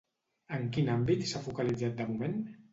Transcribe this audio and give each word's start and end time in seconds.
En 0.57 0.65
quin 0.77 0.89
àmbit 0.95 1.23
s'ha 1.33 1.43
focalitzat 1.45 1.97
de 2.03 2.11
moment? 2.11 2.45